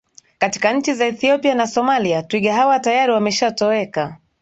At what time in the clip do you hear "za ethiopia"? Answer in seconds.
0.93-1.55